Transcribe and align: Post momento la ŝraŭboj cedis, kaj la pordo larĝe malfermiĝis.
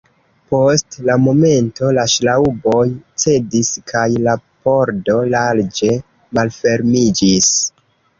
Post 0.51 0.95
momento 1.25 1.89
la 1.97 2.05
ŝraŭboj 2.13 2.79
cedis, 3.23 3.69
kaj 3.91 4.05
la 4.29 4.33
pordo 4.69 5.19
larĝe 5.35 5.91
malfermiĝis. 6.39 7.51